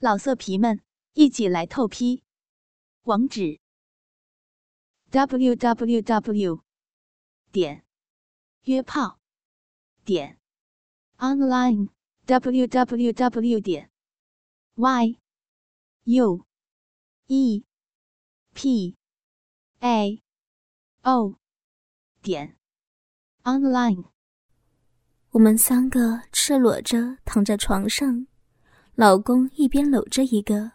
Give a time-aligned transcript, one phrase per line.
[0.00, 0.80] 老色皮们，
[1.14, 2.22] 一起来透批！
[3.02, 3.58] 网址
[5.10, 6.62] ：w w w
[7.50, 7.84] 点
[8.62, 9.18] 约炮
[10.04, 10.38] 点
[11.16, 11.88] online
[12.26, 13.90] w w w 点
[14.76, 15.18] y
[16.04, 16.46] u
[17.26, 17.64] e
[18.54, 18.96] p
[19.80, 20.22] a
[21.02, 21.34] o
[22.22, 22.56] 点
[23.42, 24.04] online。
[25.30, 28.27] 我们三个赤裸着躺在床上。
[28.98, 30.72] 老公一边搂着一个，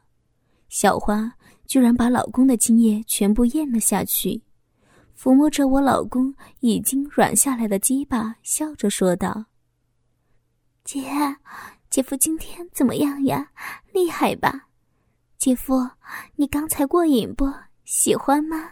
[0.70, 1.30] 小花
[1.66, 4.42] 居然把老公的精液全部咽了下去，
[5.14, 9.48] 抚摸着我老公已经软下来的鸡巴，笑着说道
[10.86, 11.04] ：“姐，
[11.90, 13.52] 姐夫今天怎么样呀？
[13.92, 14.70] 厉害吧？
[15.38, 15.86] 姐夫，
[16.38, 17.46] 你刚才过瘾不？
[17.84, 18.70] 喜欢吗？”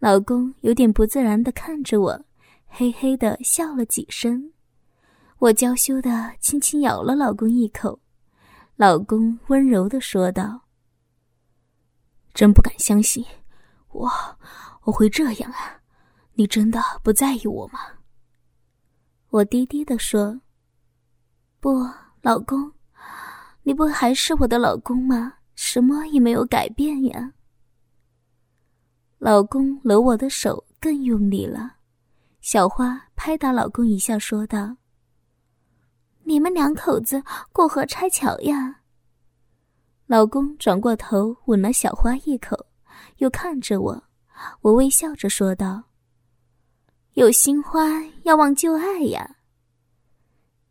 [0.00, 2.24] 老公有点不自然的看着我，
[2.66, 4.54] 嘿嘿的笑了几声。
[5.40, 8.00] 我娇羞的轻轻咬了老公一口，
[8.74, 10.62] 老公温柔的说道
[12.34, 13.24] ：“真不敢相信，
[13.90, 14.10] 我
[14.82, 15.80] 我会这样啊！
[16.34, 17.78] 你真的不在意我吗？”
[19.30, 20.40] 我低低的说
[21.60, 21.88] ：“不，
[22.20, 22.72] 老公，
[23.62, 25.34] 你不还是我的老公吗？
[25.54, 27.32] 什么也没有改变呀。”
[29.18, 31.76] 老公搂我的手更用力了，
[32.40, 34.76] 小花拍打老公一下，说道。
[36.28, 38.82] 你们两口子过河拆桥呀！
[40.06, 42.66] 老公转过头吻了小花一口，
[43.16, 44.04] 又看着我，
[44.60, 45.84] 我微笑着说道
[47.16, 49.36] ：“有新欢要忘旧爱呀。”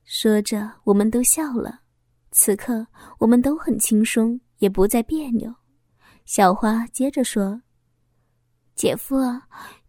[0.05, 1.80] 说着，我们都笑了。
[2.30, 2.86] 此刻，
[3.17, 5.52] 我们都很轻松，也不再别扭。
[6.25, 7.64] 小花接着说
[8.77, 9.16] ：“姐夫，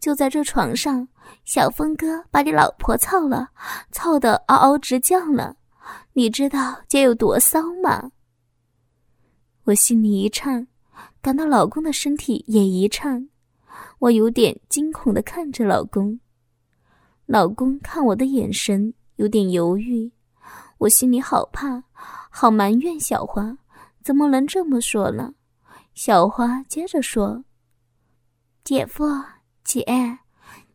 [0.00, 1.06] 就在这床上，
[1.44, 3.48] 小峰哥把你老婆操了，
[3.91, 5.54] 操得嗷嗷直叫呢。”
[6.12, 8.10] 你知道姐有多骚吗？
[9.64, 10.66] 我心里一颤，
[11.22, 13.28] 感到老公的身体也一颤，
[14.00, 16.19] 我有点惊恐的看着老公。
[17.25, 20.10] 老公看我的眼神有点犹豫，
[20.78, 21.82] 我心里好怕，
[22.30, 23.56] 好埋怨小花，
[24.03, 25.32] 怎么能这么说呢？
[25.94, 27.44] 小花接着说
[28.65, 29.04] ：“姐夫，
[29.68, 29.84] 姐，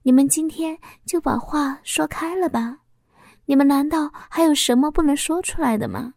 [0.03, 2.77] 你们今天就把话说开了吧。”
[3.45, 6.13] 你们难道还有什么不能说出来的吗？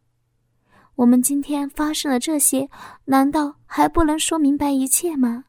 [0.94, 2.68] 我们今天发生了这些，
[3.06, 5.46] 难道还不能说明白一切吗？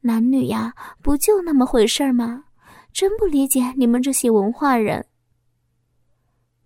[0.00, 2.44] 男女呀，不就那么回事儿吗？
[2.92, 5.06] 真不理解你们这些文化人。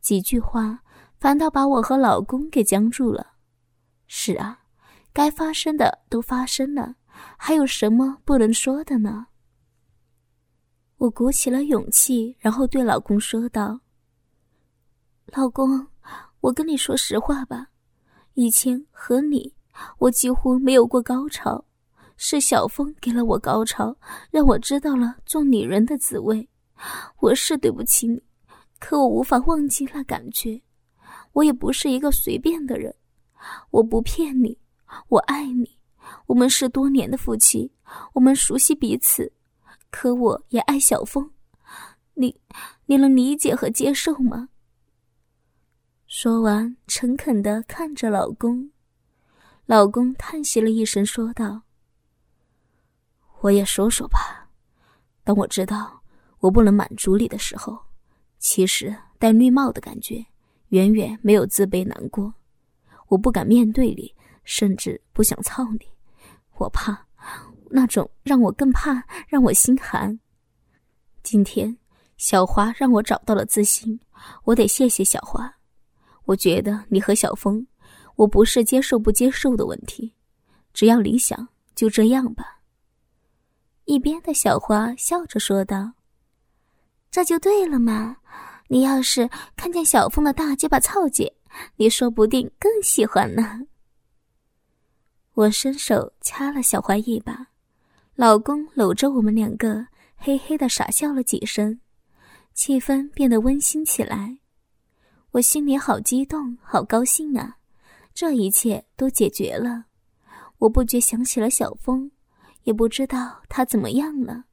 [0.00, 0.80] 几句话
[1.18, 3.32] 反倒把我和老公给僵住了。
[4.06, 4.60] 是啊，
[5.12, 6.94] 该发生的都发生了，
[7.36, 9.26] 还有什么不能说的呢？
[10.98, 13.78] 我鼓起了勇气，然后对老公说道。
[15.26, 15.86] 老公，
[16.40, 17.68] 我跟你说实话吧，
[18.34, 19.54] 以前和你，
[19.98, 21.64] 我几乎没有过高潮，
[22.16, 23.96] 是小峰给了我高潮，
[24.32, 26.48] 让我知道了做女人的滋味。
[27.20, 28.20] 我是对不起你，
[28.80, 30.60] 可我无法忘记那感觉。
[31.32, 32.92] 我也不是一个随便的人，
[33.70, 34.58] 我不骗你，
[35.06, 35.78] 我爱你，
[36.26, 37.70] 我们是多年的夫妻，
[38.14, 39.32] 我们熟悉彼此，
[39.90, 41.30] 可我也爱小峰，
[42.14, 42.40] 你，
[42.86, 44.50] 你能理解和接受吗？
[46.06, 48.70] 说完，诚恳的看着老公，
[49.66, 51.62] 老公叹息了一声，说道
[53.40, 54.50] ：“我也说说吧。
[55.24, 56.02] 当我知道
[56.40, 57.78] 我不能满足你的时候，
[58.38, 60.24] 其实戴绿帽的感觉
[60.68, 62.34] 远远没有自卑难过。
[63.08, 65.88] 我不敢面对你，甚至不想操你，
[66.56, 67.07] 我怕
[67.70, 70.18] 那种让我更怕，让我心寒。
[71.22, 71.76] 今天
[72.16, 73.98] 小华让我找到了自信，
[74.44, 75.54] 我得谢谢小华。”
[76.24, 77.66] 我觉得你和小峰，
[78.16, 80.12] 我不是接受不接受的问题，
[80.74, 82.60] 只要理想，就这样吧。
[83.86, 85.92] 一边的小花笑着说道
[87.10, 88.18] ：“这就对了嘛！
[88.68, 91.34] 你要是看见小峰的大鸡巴操姐，
[91.76, 93.60] 你说不定更喜欢呢。”
[95.32, 97.46] 我伸手掐了小花一把，
[98.18, 99.86] 老公搂着我们两个，
[100.16, 101.78] 嘿嘿的傻笑了几声，
[102.52, 104.38] 气氛变得温馨起来。
[105.30, 107.58] 我心里好激动，好高兴啊！
[108.12, 109.84] 这一切都解决了。
[110.58, 112.10] 我不觉想起了小峰，
[112.64, 114.46] 也不知道他怎么样了。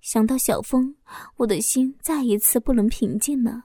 [0.00, 0.94] 想到小峰，
[1.38, 3.64] 我的心再一次不能平静了。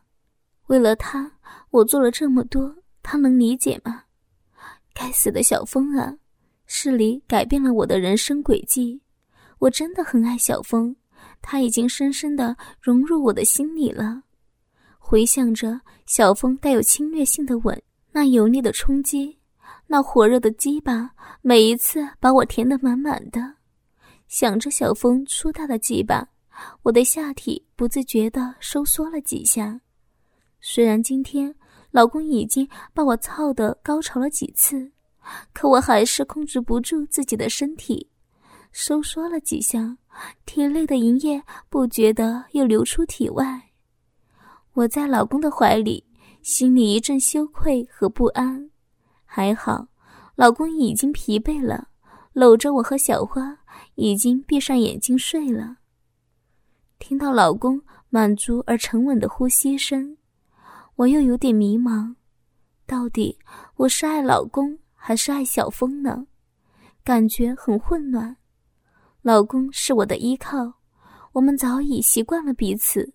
[0.66, 1.34] 为了他，
[1.70, 4.06] 我做了这么多，他能理解吗？
[4.96, 6.18] 该死的小峰啊！
[6.66, 9.02] 是你改变了我的人生轨迹。
[9.60, 10.96] 我真的很爱小峰，
[11.42, 14.24] 他已经深深的融入我的心里了。
[15.00, 17.82] 回想着小峰带有侵略性的吻，
[18.12, 19.38] 那油腻的冲击，
[19.88, 23.56] 那火热的鸡巴，每一次把我填得满满的。
[24.28, 26.28] 想着小峰粗大的鸡巴，
[26.82, 29.80] 我的下体不自觉地收缩了几下。
[30.60, 31.54] 虽然今天
[31.92, 34.92] 老公已经把我操得高潮了几次，
[35.54, 38.10] 可我还是控制不住自己的身体，
[38.72, 39.98] 收缩了几下，
[40.46, 43.72] 体内的营液不觉得又流出体外。
[44.74, 46.04] 我在老公的怀里。
[46.46, 48.70] 心里一阵羞愧和不安，
[49.26, 49.88] 还好，
[50.36, 51.88] 老公已经疲惫了，
[52.34, 53.58] 搂着我和小花，
[53.96, 55.78] 已经闭上眼睛睡了。
[57.00, 60.18] 听到老公满足而沉稳的呼吸声，
[60.98, 62.14] 我又有点迷茫，
[62.86, 63.40] 到底
[63.78, 66.26] 我是爱老公还是爱小峰呢？
[67.04, 68.36] 感觉很混乱。
[69.22, 70.80] 老公是我的依靠，
[71.32, 73.14] 我们早已习惯了彼此。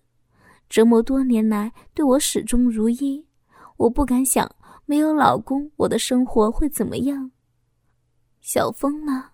[0.69, 3.27] 折磨多年来，对我始终如一。
[3.75, 4.49] 我不敢想，
[4.85, 7.29] 没有老公，我的生活会怎么样？
[8.39, 9.31] 小峰呢？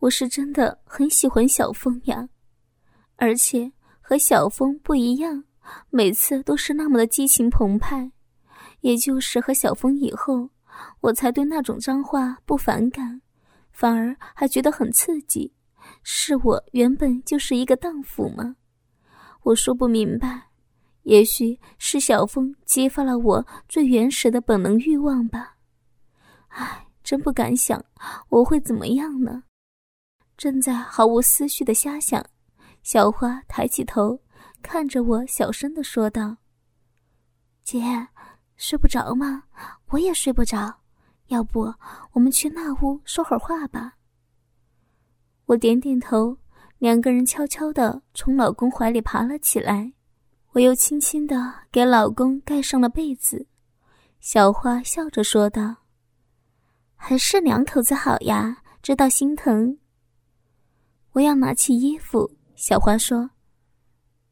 [0.00, 2.28] 我是真的很喜欢小峰呀，
[3.16, 3.72] 而且
[4.02, 5.44] 和小峰不一样，
[5.88, 8.12] 每次都是那么的激情澎湃。
[8.82, 10.50] 也就是和小峰以后，
[11.00, 13.22] 我才对那种脏话不反感，
[13.72, 15.54] 反而还觉得很刺激。
[16.02, 18.56] 是我原本就是一个荡妇吗？
[19.42, 20.48] 我说不明白。
[21.04, 25.56] 也许是小峰激发了我最原始的本能欲望吧。
[26.48, 27.82] 唉，真不敢想
[28.28, 29.44] 我会怎么样呢。
[30.36, 32.24] 正在毫无思绪的瞎想，
[32.82, 34.20] 小花抬起头
[34.62, 36.36] 看着我，小声的说道
[37.64, 37.80] ：“姐，
[38.56, 39.44] 睡不着吗？
[39.90, 40.80] 我也睡不着。
[41.26, 41.72] 要不
[42.12, 43.94] 我们去那屋说会儿话吧？”
[45.46, 46.36] 我点点头，
[46.78, 49.92] 两个人悄悄的从老公怀里爬了起来。
[50.52, 53.46] 我又轻轻的给老公盖上了被子，
[54.18, 55.76] 小花笑着说道
[56.96, 59.78] ：“还是两口子好呀，知道心疼。”
[61.14, 63.30] 我要拿起衣服，小花说：“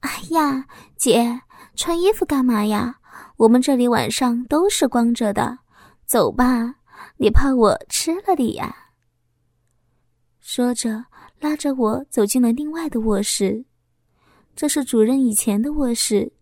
[0.00, 0.66] 哎呀，
[0.96, 1.42] 姐，
[1.76, 2.98] 穿衣服干嘛呀？
[3.38, 5.60] 我们这里晚上都是光着的，
[6.06, 6.74] 走吧，
[7.18, 8.74] 你怕我吃了你呀？”
[10.40, 11.04] 说着，
[11.38, 13.64] 拉着我走进了另外的卧室。
[14.56, 16.32] 这是主任以前的卧室，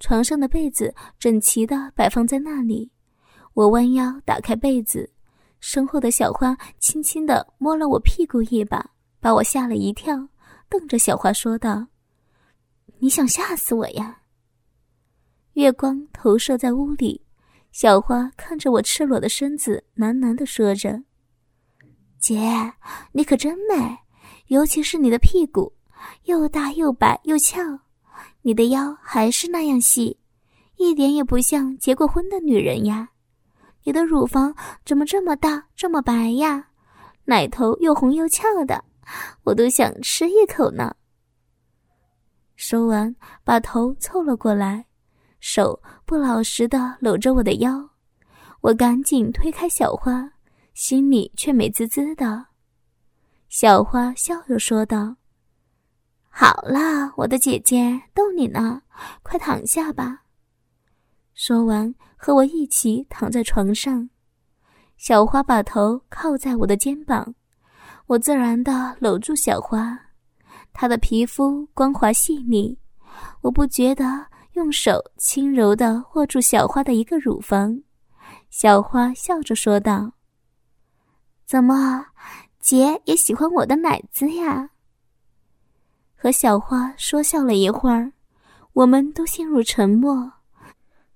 [0.00, 2.90] 床上的被子整齐的摆放在那里。
[3.52, 5.12] 我弯腰打开被子，
[5.60, 10.26] 身后的小花轻轻的摸了我屁股一把，把我吓了一跳，
[10.70, 11.86] 瞪着小花说道
[12.98, 14.20] ：“你想吓死我呀？”
[15.56, 17.18] 月光投射在屋里，
[17.72, 21.02] 小花看着我赤裸的身子，喃喃地说着
[22.20, 22.74] ：“姐，
[23.12, 23.96] 你可真美，
[24.48, 25.72] 尤其是你的屁股。”
[26.24, 27.58] 又大又白又翘，
[28.42, 30.18] 你的腰还是那样细，
[30.76, 33.08] 一点也不像结过婚的女人呀。
[33.82, 34.54] 你的乳房
[34.84, 36.68] 怎么这么大这么白呀？
[37.24, 38.84] 奶头又红又翘的，
[39.42, 40.94] 我都想吃一口呢。
[42.56, 44.85] 说完，把头凑了过来，
[45.48, 47.88] 手不老实的搂着我的腰。
[48.62, 50.28] 我赶紧推开小花，
[50.74, 52.46] 心里却美滋滋的。
[53.48, 55.14] 小花笑着说道。
[56.28, 58.82] 好了，我的姐姐逗你呢，
[59.22, 60.24] 快躺下吧。
[61.32, 64.10] 说完，和我一起躺在床上。
[64.96, 67.36] 小花把头靠在我的肩膀，
[68.06, 69.96] 我自然的搂住小花。
[70.72, 72.76] 她的皮肤光滑细腻，
[73.42, 77.78] 我不觉得用手轻柔的握住小花的一个乳房。
[78.48, 80.10] 小花笑着说道
[81.44, 82.06] ：“怎么，
[82.58, 84.70] 姐也喜欢我的奶子呀？”
[86.16, 88.10] 和小花说笑了一会儿，
[88.72, 90.32] 我们都陷入沉默，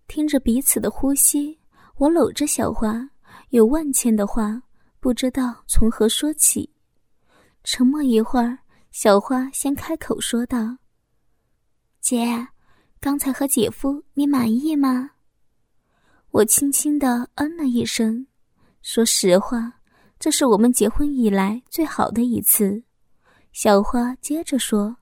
[0.07, 1.59] 听着彼此的呼吸。
[1.97, 3.09] 我搂着小花，
[3.49, 4.63] 有万千的话
[5.01, 6.71] 不知道从何说起。
[7.65, 8.59] 沉默一会儿，
[8.91, 10.77] 小花先开口说道
[12.03, 12.49] ：“姐，
[13.01, 15.11] 刚才和姐夫你满意吗？”
[16.33, 18.27] 我轻轻的嗯了一声。
[18.83, 19.73] 说实话，
[20.19, 22.83] 这是我们结婚以来最好的一次。
[23.53, 24.97] 小花接着说：“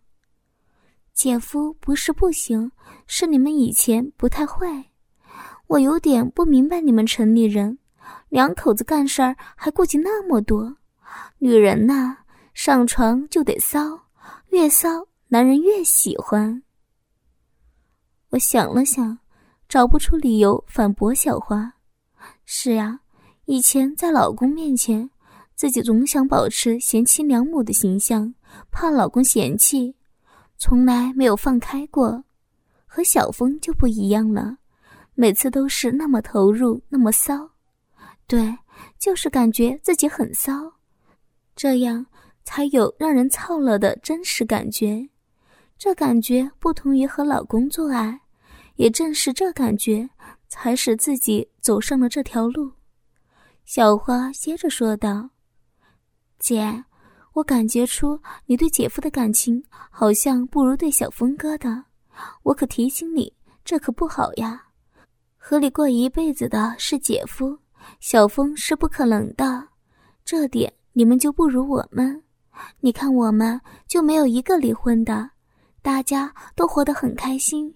[1.13, 2.71] 姐夫不是不行，
[3.07, 4.87] 是你们以前不太会。
[5.67, 7.79] 我有点不明白你们城里人，
[8.29, 10.77] 两口子干事儿还顾忌那么多。
[11.39, 12.17] 女人呐，
[12.55, 13.81] 上床就得骚，
[14.51, 16.63] 越骚男人越喜欢。”
[18.31, 19.19] 我想了想，
[19.69, 21.75] 找不出理由反驳小花
[22.45, 23.01] ：“是呀，
[23.47, 25.09] 以前在老公面前，
[25.55, 28.35] 自己总想保持贤妻良母的形象。”
[28.73, 29.95] 怕老公嫌弃，
[30.57, 32.25] 从来没有放开过。
[32.87, 34.57] 和小峰就不一样了，
[35.15, 37.51] 每次都是那么投入，那么骚。
[38.27, 38.57] 对，
[38.99, 40.73] 就是感觉自己很骚，
[41.55, 42.07] 这样
[42.43, 45.07] 才有让人操了的真实感觉。
[45.79, 48.21] 这感觉不同于和老公做爱，
[48.75, 50.11] 也正是这感觉
[50.49, 52.73] 才使自己走上了这条路。
[53.65, 55.31] 小花接着说道
[56.41, 56.85] ：“姐，
[57.33, 61.85] 我感觉出你对姐夫的感情好像不如对小峰哥的，
[62.43, 63.33] 我可提醒你，
[63.65, 64.61] 这可不好呀。
[65.37, 67.57] 和你过一辈子的是姐夫，
[68.01, 69.69] 小峰是不可能的，
[70.25, 72.21] 这点你们就不如我们。
[72.81, 75.31] 你看我们就没有一个离婚的。”
[75.83, 77.75] 大家都活得很开心，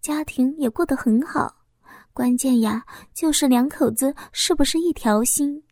[0.00, 1.56] 家庭也过得很好。
[2.12, 5.62] 关键呀，就是两口子是不是一条心？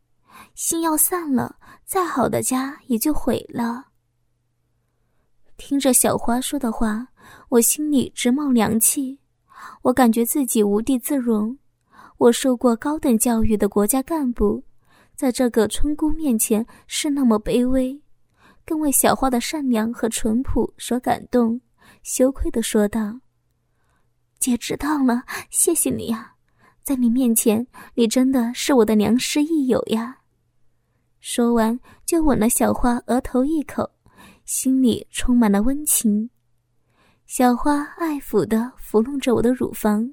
[0.54, 3.86] 心要散了，再好的家也就毁了。
[5.56, 7.08] 听着小花说的话，
[7.48, 9.18] 我心里直冒凉气。
[9.82, 11.58] 我感觉自己无地自容。
[12.16, 14.62] 我受过高等教育的国家干部，
[15.16, 18.00] 在这个村姑面前是那么卑微，
[18.64, 21.60] 更为小花的善良和淳朴所感动。
[22.02, 23.20] 羞愧的说道
[24.38, 26.32] ：“姐知道了，谢谢你呀，
[26.82, 30.18] 在你面前，你真的是我的良师益友呀。”
[31.20, 33.90] 说完，就吻了小花额头一口，
[34.44, 36.30] 心里充满了温情。
[37.26, 40.10] 小花爱抚的抚弄着我的乳房，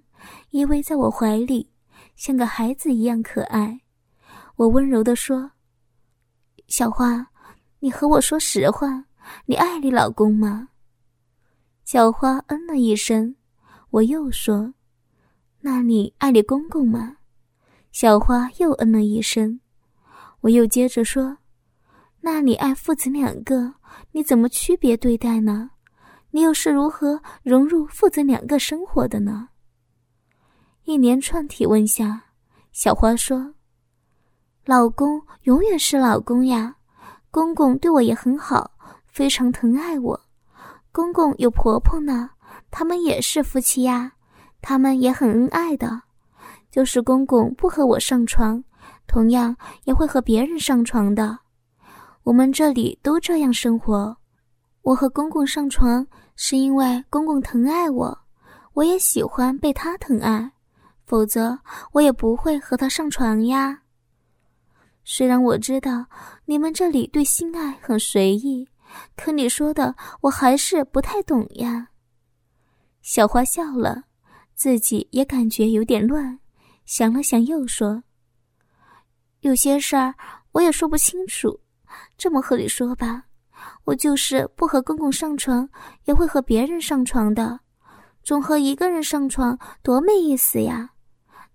[0.50, 1.72] 依偎在我怀里，
[2.16, 3.80] 像个孩子一样可爱。
[4.58, 5.52] 我温柔的说
[6.68, 7.26] ：“小花，
[7.80, 9.06] 你和我说实话，
[9.46, 10.68] 你爱你老公吗？”
[11.86, 13.36] 小花嗯了一声，
[13.92, 14.74] 我又说
[15.62, 17.18] ：“那你爱你公公吗？”
[17.94, 19.60] 小花又嗯了一声，
[20.42, 21.38] 我又接着说
[22.22, 23.72] ：“那你爱父子两个，
[24.14, 25.70] 你怎么区别对待呢？
[26.32, 29.50] 你又是如何融入父子两个生活的呢？”
[30.86, 32.20] 一连串提问下，
[32.72, 33.54] 小花说
[34.66, 36.78] ：“老公永远是老公呀，
[37.30, 38.72] 公公对我也很好，
[39.06, 40.20] 非常疼爱我。”
[40.96, 42.30] 公公有婆婆呢，
[42.72, 44.14] 他们也是夫妻呀，
[44.62, 46.04] 他们也很恩爱的。
[46.72, 48.64] 就是公公不和我上床，
[49.06, 51.38] 同样也会和别人上床的。
[52.24, 54.16] 我们这里都这样生活。
[54.84, 58.18] 我和公公上床是因为公公疼爱我，
[58.72, 60.50] 我也喜欢被他疼爱，
[61.06, 61.60] 否则
[61.92, 63.82] 我也不会和他上床呀。
[65.04, 66.06] 虽然我知道
[66.46, 68.70] 你们这里对性爱很随意。
[69.16, 71.90] 可你说的，我还是不太懂呀。
[73.02, 74.04] 小花笑了，
[74.56, 76.40] 自己也感觉有点乱，
[76.86, 78.04] 想了想又说
[79.42, 80.16] ：“有些事儿
[80.54, 81.60] 我也说不清楚。
[82.18, 83.24] 这么和你说吧，
[83.84, 85.70] 我就是不和公公上床，
[86.06, 87.60] 也会和别人上床的。
[88.24, 90.90] 总和一个人上床多没意思呀。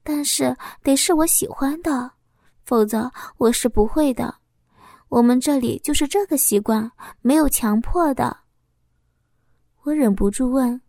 [0.02, 2.12] 但是得是我喜欢的，
[2.64, 4.36] 否则我是不会的。”
[5.10, 6.88] 我们这里就是这个习惯，
[7.20, 8.36] 没有强迫的。
[9.82, 10.80] 我忍不住问：“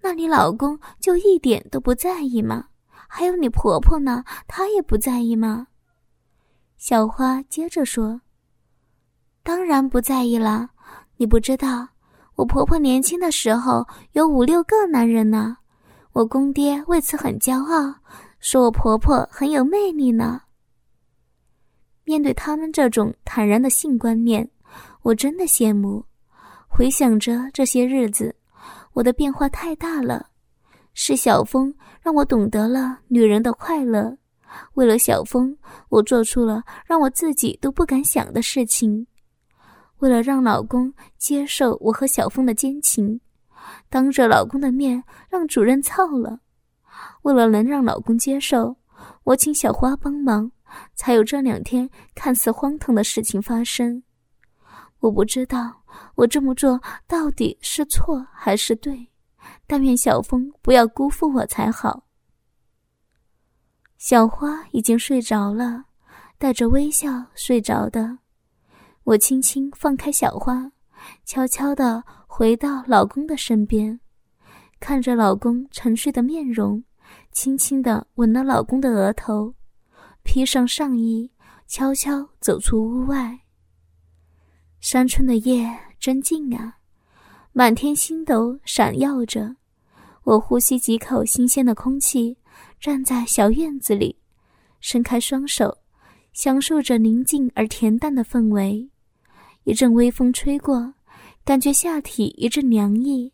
[0.00, 2.68] 那你老公就一点都不在意吗？
[3.08, 5.66] 还有你婆婆呢，她也不在意吗？”
[6.78, 8.20] 小花接着说
[9.42, 10.70] ：“当然不在意了，
[11.16, 11.88] 你不知道，
[12.36, 15.56] 我婆婆年轻的时候有五六个男人呢，
[16.12, 17.96] 我公爹为此很骄傲，
[18.38, 20.42] 说我婆婆很有魅力呢。”
[22.04, 24.48] 面对他们这种坦然的性观念，
[25.02, 26.04] 我真的羡慕。
[26.68, 28.34] 回想着这些日子，
[28.92, 30.28] 我的变化太大了。
[30.92, 34.16] 是小峰让我懂得了女人的快乐。
[34.74, 35.56] 为了小峰，
[35.88, 39.06] 我做出了让我自己都不敢想的事情。
[39.98, 43.20] 为了让老公接受我和小峰的奸情，
[43.88, 46.38] 当着老公的面让主任操了。
[47.22, 48.76] 为了能让老公接受，
[49.24, 50.50] 我请小花帮忙。
[50.94, 54.02] 才有这两天看似荒唐的事情发生。
[55.00, 55.82] 我不知道
[56.14, 59.08] 我这么做到底是错还是对，
[59.66, 62.04] 但愿小峰不要辜负我才好。
[63.98, 65.84] 小花已经睡着了，
[66.38, 68.18] 带着微笑睡着的。
[69.04, 70.72] 我轻轻放开小花，
[71.24, 74.00] 悄悄地回到老公的身边，
[74.80, 76.82] 看着老公沉睡的面容，
[77.30, 79.54] 轻轻地吻了老公的额头。
[80.24, 81.30] 披上上衣，
[81.68, 83.38] 悄悄走出屋外。
[84.80, 86.78] 山村的夜真静啊，
[87.52, 89.54] 满天星斗闪耀着。
[90.24, 92.36] 我呼吸几口新鲜的空气，
[92.80, 94.18] 站在小院子里，
[94.80, 95.78] 伸开双手，
[96.32, 98.90] 享受着宁静而恬淡的氛围。
[99.64, 100.94] 一阵微风吹过，
[101.44, 103.32] 感觉下体一阵凉意，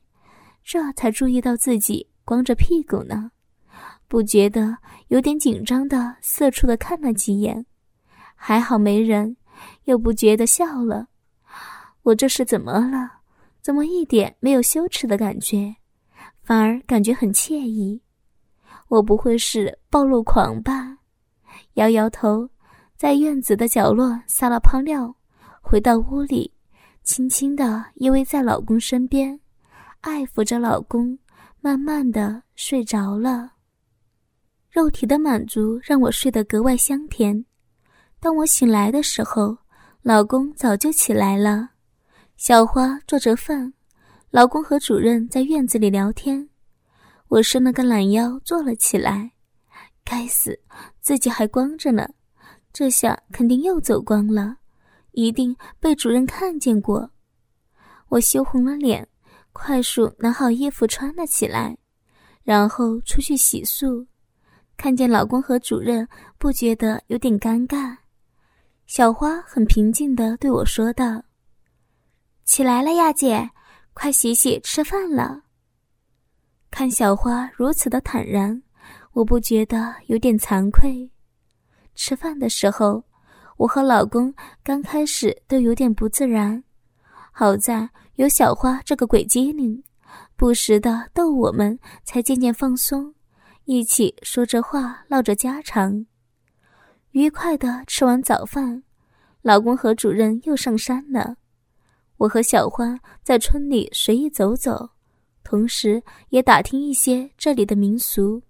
[0.63, 3.31] 这才注意到自己光着屁股呢。
[4.11, 4.77] 不觉得
[5.07, 7.65] 有点紧张的四处的看了几眼，
[8.35, 9.37] 还好没人，
[9.85, 11.07] 又不觉得笑了。
[12.03, 13.21] 我这是怎么了？
[13.63, 15.77] 怎么一点没有羞耻的感觉，
[16.43, 18.03] 反而感觉很惬意？
[18.89, 20.99] 我不会是暴露狂吧？
[21.75, 22.51] 摇摇头，
[22.97, 25.15] 在院子的角落撒了泡尿，
[25.63, 26.53] 回到屋里，
[27.05, 29.39] 轻轻的依偎在老公身边，
[30.01, 31.17] 爱抚着老公，
[31.61, 33.53] 慢慢的睡着了。
[34.71, 37.45] 肉体的满足让我睡得格外香甜。
[38.21, 39.59] 当我醒来的时候，
[40.03, 41.71] 老公早就起来了。
[42.37, 43.75] 小花做着饭，
[44.31, 46.49] 老公和主任在院子里聊天。
[47.27, 49.33] 我伸了个懒腰，坐了起来。
[50.05, 50.59] 该死，
[51.01, 52.09] 自己还光着呢，
[52.73, 54.57] 这下肯定又走光了，
[55.13, 57.11] 一定被主任看见过。
[58.09, 59.09] 我羞红了脸，
[59.53, 61.77] 快速拿好衣服穿了起来，
[62.45, 64.07] 然后出去洗漱。
[64.81, 66.09] 看见老公和主任，
[66.39, 67.95] 不觉得有点尴尬。
[68.87, 71.23] 小花很平静地对我说道。
[72.47, 73.51] 起来了呀，姐，
[73.93, 75.43] 快洗洗，吃饭了。
[76.71, 78.63] 看小花如此的坦然，
[79.13, 81.11] 我不觉得有点惭愧。
[81.95, 83.05] 吃饭的时候，
[83.59, 84.35] 我和老公
[84.65, 86.65] 刚开始都有点不自然，
[87.31, 89.85] 好在有小花这个鬼机灵，
[90.37, 93.15] 不时的逗我们，才渐渐放松，
[93.73, 96.05] 一起说着话，唠着家常，
[97.13, 98.83] 愉快的吃完早饭，
[99.43, 101.37] 老公和主任又上山了。
[102.17, 104.91] 我和小花在村里随意走走，
[105.45, 108.43] 同时也打听一些这里的民俗。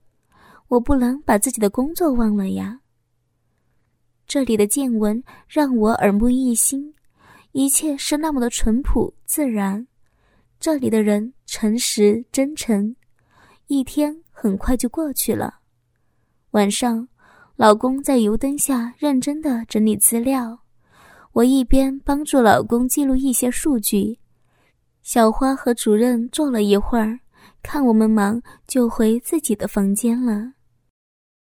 [0.68, 2.80] 我不能把自己的工作忘了呀。
[4.26, 6.94] 这里的见闻让我耳目一新，
[7.52, 9.86] 一切是那么的淳朴自然。
[10.58, 12.96] 这里的人诚实真诚。
[13.66, 15.59] 一天很快就过去了。
[16.52, 17.06] 晚上，
[17.56, 20.61] 老公在油灯下认真的整理资料。
[21.32, 24.19] 我一边帮助老公记录一些数据，
[25.02, 27.21] 小花和主任坐了一会儿，
[27.62, 30.54] 看我们忙，就回自己的房间了。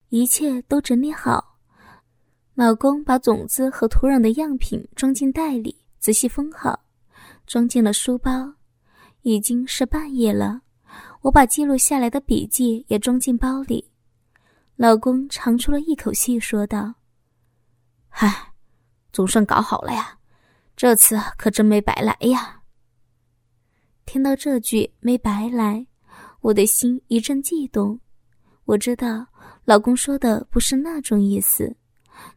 [0.10, 1.60] 一切都整理好，
[2.56, 6.80] 老公把种子和土壤的样品装进袋里，仔细封好，
[7.46, 8.56] 装进了书包。
[9.22, 10.62] 已经是半夜了，
[11.28, 13.92] 我把记录下来的笔记也装进包里。
[14.78, 16.96] 老公长出了一口气，说道
[18.12, 18.54] ：“唉。”
[19.12, 20.20] 总算搞好了呀，
[20.78, 22.62] 这次可真没白来呀。
[24.06, 25.86] 听到这句“没白来”，
[26.40, 28.00] 我的心一阵悸动。
[28.64, 29.28] 我知道
[29.66, 31.76] 老公说的不是那种意思，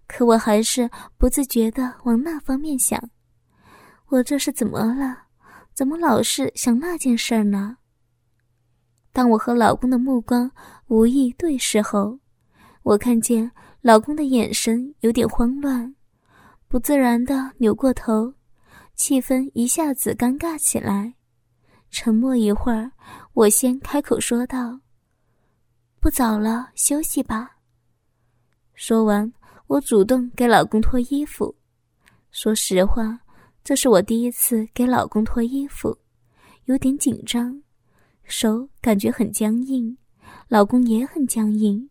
[0.08, 3.00] 可我还是不自觉的往那方面想。
[4.06, 5.26] 我这是怎么了？
[5.74, 7.76] 怎么老是想那件事儿呢？
[9.12, 10.50] 当我和老公的目光
[10.86, 12.18] 无意对视后，
[12.82, 15.94] 我看见老公的眼神有点慌乱。
[16.68, 18.32] 不自然的扭过头，
[18.94, 21.14] 气氛一下子尴尬起来。
[21.90, 22.92] 沉默一会儿，
[23.34, 24.78] 我先开口说道
[25.98, 27.56] ：“不早了，休息吧。”
[28.74, 29.32] 说完，
[29.66, 31.52] 我主动给老公脱衣服。
[32.30, 33.18] 说实话，
[33.64, 35.98] 这是我第一次给老公脱衣服，
[36.66, 37.60] 有点紧张，
[38.30, 39.98] 手感觉很僵硬，
[40.48, 41.90] 老公也很僵硬。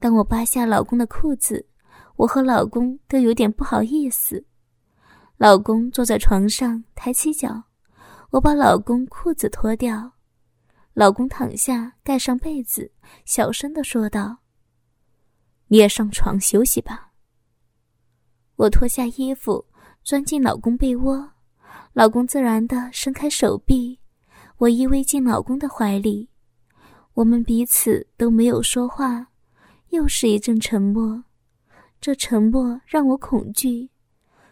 [0.00, 1.66] 当我扒下老公的裤子。
[2.16, 4.44] 我和老公都有点不好意思。
[5.38, 7.62] 老公坐在床上，抬起脚，
[8.28, 10.12] 我把老公裤子脱掉。
[10.92, 12.92] 老公躺下，盖上被子，
[13.24, 14.36] 小声的说道
[15.68, 17.12] ：“你也上床休息吧。”
[18.56, 19.64] 我脱下衣服，
[20.04, 21.30] 钻进老公被窝，
[21.94, 23.98] 老公自然的伸开手臂，
[24.60, 26.28] 我依偎进老公的怀里，
[27.14, 29.28] 我们彼此都没有说话，
[29.88, 31.24] 又是一阵沉默。
[31.98, 33.88] 这沉默让我恐惧，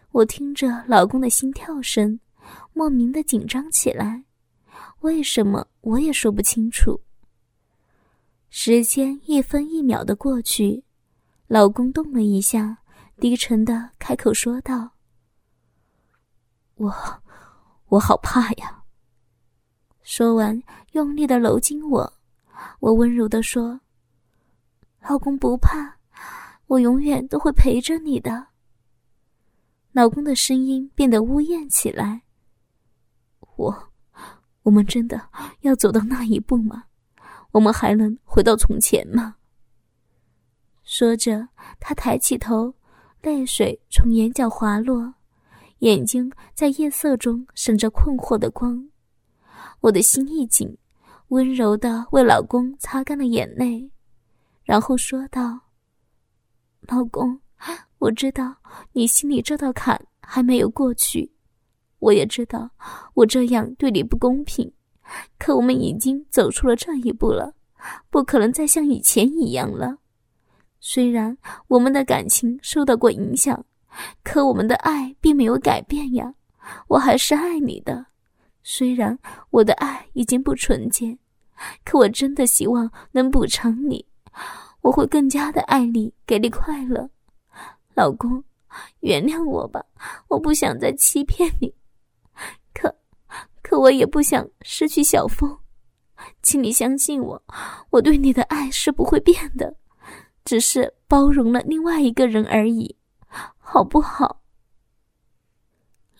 [0.09, 2.19] 我听着老公的心跳声，
[2.73, 4.23] 莫名的紧张起来。
[5.01, 6.99] 为什么我也说不清楚。
[8.49, 10.83] 时间一分一秒的过去，
[11.45, 12.79] 老公动了一下，
[13.19, 14.89] 低沉的开口说道
[16.77, 16.91] ：“我，
[17.89, 18.77] 我好怕呀。”
[20.11, 20.59] 说完，
[20.93, 22.11] 用力的搂紧我。
[22.79, 23.79] 我温柔的说
[25.07, 25.99] ：“老公不怕。”
[26.65, 28.47] 我永远都会陪着你的。
[29.91, 32.23] 老公的声音变得呜咽起来。
[33.55, 33.91] 我，
[34.63, 35.29] 我们真的
[35.61, 36.85] 要走到那一步吗？
[37.51, 39.35] 我们还能回到从前吗？
[40.83, 41.47] 说着，
[41.79, 42.73] 他抬起头，
[43.21, 45.13] 泪水从眼角滑落，
[45.79, 48.89] 眼睛在夜色中闪着困惑的光。
[49.81, 50.77] 我的心一紧，
[51.29, 53.89] 温柔的为老公擦干了眼泪。
[54.63, 55.59] 然后说道
[56.87, 57.39] ：“老公，
[57.97, 58.55] 我知道
[58.91, 61.31] 你心里这道坎还没有过去，
[61.99, 62.69] 我也知道
[63.13, 64.71] 我这样对你不公平，
[65.37, 67.53] 可我们已经走出了这一步了，
[68.09, 69.97] 不可能再像以前一样了。
[70.81, 71.35] 虽然
[71.67, 73.65] 我们的感情受到过影响，
[74.23, 76.33] 可我们的爱并没有改变呀，
[76.87, 78.05] 我还是爱你的。
[78.71, 79.17] 虽然
[79.49, 81.17] 我的爱已经不纯洁。”
[81.83, 84.05] 可我真的希望能补偿你，
[84.81, 87.09] 我会更加的爱你，给你快乐，
[87.95, 88.43] 老公，
[88.99, 89.83] 原谅我吧，
[90.27, 91.73] 我不想再欺骗你，
[92.75, 92.95] 可，
[93.63, 95.57] 可我也不想失去小峰，
[96.43, 97.43] 请你相信我，
[97.89, 99.75] 我对你的爱是不会变的，
[100.45, 102.95] 只是包容了另外一个人而已，
[103.57, 104.38] 好不好？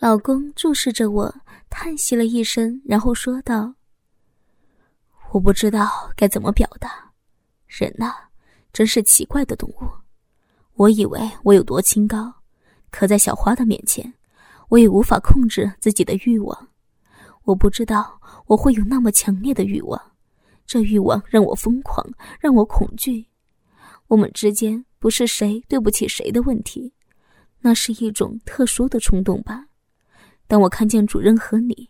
[0.00, 1.34] 老公注视着我，
[1.68, 3.74] 叹息了一声，然后说道。
[5.30, 7.12] 我不知道该怎么表达，
[7.66, 8.10] 人呐，
[8.72, 9.90] 真是奇怪的动物。
[10.72, 12.32] 我以为我有多清高，
[12.90, 14.10] 可在小花的面前，
[14.70, 16.68] 我也无法控制自己的欲望。
[17.42, 20.00] 我不知道我会有那么强烈的欲望，
[20.64, 22.10] 这欲望让我疯狂，
[22.40, 23.26] 让我恐惧。
[24.06, 26.94] 我们之间不是谁对不起谁的问题，
[27.58, 29.66] 那是一种特殊的冲动吧。
[30.50, 31.88] 当我看见主任和你，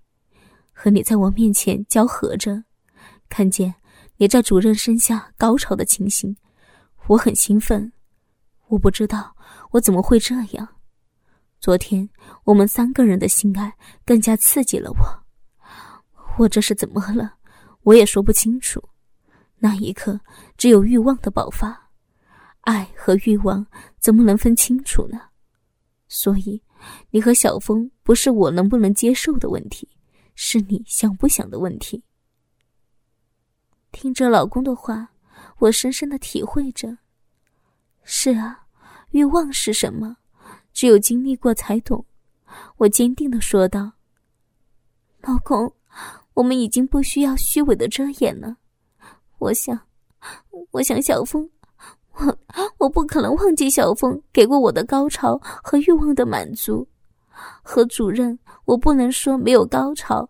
[0.71, 2.63] 和你在我面前交合着。
[3.27, 3.75] 看见
[4.19, 6.37] 你在主任身下高潮的情形，
[7.07, 7.91] 我很兴奋。
[8.67, 9.35] 我不知道
[9.71, 10.69] 我怎么会这样。
[11.59, 12.07] 昨天
[12.45, 15.25] 我们三个人的性爱更加刺激了我。
[16.37, 17.37] 我这是怎么了？
[17.85, 18.91] 我也说不清楚。
[19.57, 20.21] 那一刻
[20.59, 21.89] 只有欲望的爆发，
[22.61, 23.67] 爱和欲望
[23.99, 25.19] 怎么能分清楚呢？
[26.09, 26.63] 所以，
[27.11, 29.89] 你和小峰不是我能不能接受的问题，
[30.35, 32.03] 是你想不想的问题。
[33.93, 35.13] 听着老公的话，
[35.59, 36.99] 我深深的体会着。
[38.03, 38.67] 是啊，
[39.11, 40.17] 欲望是什么？
[40.73, 42.05] 只有经历过才懂。
[42.77, 43.93] 我坚定的说道
[45.23, 45.73] ：“老公，
[46.35, 48.57] 我们已经不需要虚伪的遮掩了。
[49.39, 49.79] 我想，
[50.71, 51.49] 我想小峰，
[52.21, 52.39] 我
[52.79, 56.87] 我不可能忘记小峰给过我的高潮和欲望的满足。
[57.63, 60.29] 和主任，我不能说没有高潮，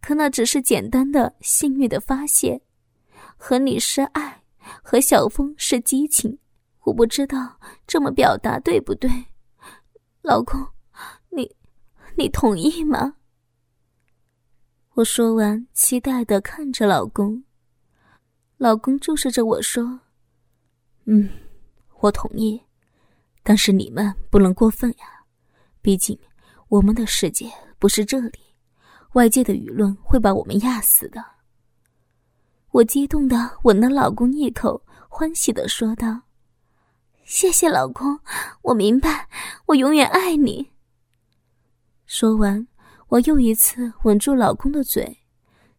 [0.00, 2.60] 可那只是简单的性欲的发泄。”
[3.36, 4.42] 和你是爱，
[4.82, 6.38] 和小峰是激情，
[6.84, 9.10] 我不知道这么表达对不对，
[10.20, 10.64] 老公，
[11.28, 11.50] 你，
[12.16, 13.14] 你同意吗？
[14.94, 17.42] 我说完，期待的看着老公，
[18.58, 19.98] 老公注视着我说
[21.04, 21.28] ：“嗯，
[22.00, 22.62] 我同意，
[23.42, 25.24] 但是你们不能过分呀，
[25.80, 26.18] 毕竟
[26.68, 28.38] 我们的世界不是这里，
[29.14, 31.24] 外界的舆论会把我们压死的。”
[32.70, 36.22] 我激动的吻了老公一口，欢喜的说道
[37.24, 38.18] ：“谢谢老公，
[38.62, 39.28] 我明白，
[39.66, 40.70] 我永远爱你。”
[42.06, 42.66] 说完，
[43.08, 45.18] 我又一次吻住老公的嘴，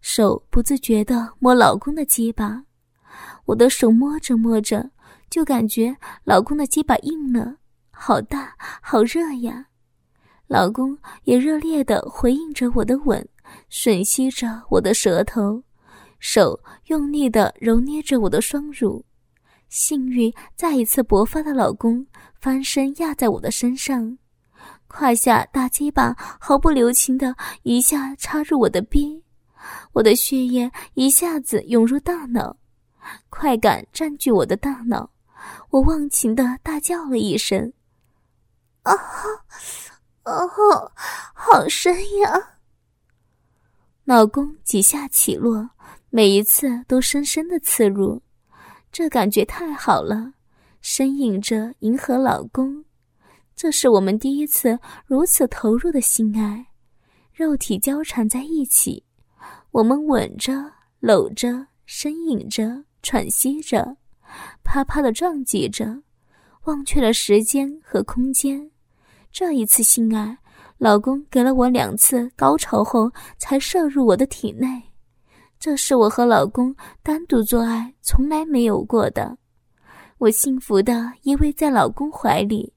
[0.01, 2.65] 手不自觉的摸老公的鸡巴。
[3.45, 4.91] 我的手摸着摸着，
[5.33, 7.55] 就感觉老公的鸡巴硬了，
[7.89, 9.65] 好大，好热呀！
[10.45, 13.27] 老公也热烈的回应着我的吻，
[13.67, 15.63] 吮吸着我的舌头。
[16.19, 19.03] 手用力的揉捏着我的双乳，
[19.69, 22.05] 性欲再一次勃发的老公
[22.39, 24.15] 翻身压在我的身上，
[24.87, 29.23] 胯下大鸡巴毫不留情的一下插入我的逼，
[29.93, 32.55] 我的血液一下子涌入大脑，
[33.31, 35.09] 快感占据我的大脑，
[35.69, 37.73] 我忘情的大叫了一声
[38.83, 38.93] ：“啊，
[40.23, 40.91] 哦，
[41.33, 42.57] 好深呀！”
[44.05, 45.69] 老公几下起落。
[46.15, 48.21] 每一次都深深的刺入，
[48.91, 50.33] 这感觉太好了。
[50.83, 52.85] 呻吟着迎合老公，
[53.55, 54.77] 这是我们第一次
[55.07, 56.67] 如此投入的性爱，
[57.33, 59.03] 肉体交缠在一起，
[59.71, 63.97] 我们吻着、搂着、呻吟着、喘息着，
[64.63, 66.03] 啪啪的撞击着，
[66.63, 68.71] 忘却了时间和空间。
[69.31, 70.37] 这一次性爱，
[70.77, 74.91] 老公给了我两次高潮后才射入我的体内。
[75.59, 79.37] 这是我和老公单独做爱从来没有过的，
[80.17, 82.73] 我幸福的依偎在老公怀里，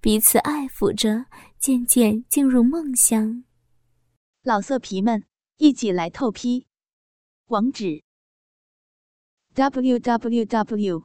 [0.00, 1.26] 彼此爱抚着，
[1.58, 3.42] 渐渐进入梦乡。
[4.42, 5.24] 老色皮们，
[5.56, 6.66] 一起来透批，
[7.48, 8.02] 网址
[9.54, 11.04] ：w w w